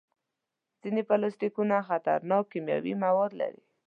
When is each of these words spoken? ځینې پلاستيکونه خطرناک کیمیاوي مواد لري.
ځینې 0.81 1.01
پلاستيکونه 1.09 1.75
خطرناک 1.89 2.43
کیمیاوي 2.51 2.93
مواد 3.03 3.31
لري. 3.41 3.63